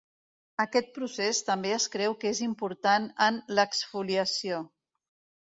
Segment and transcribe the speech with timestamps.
[0.63, 4.65] Aquest procés també es creu que és important en l'exfoliació.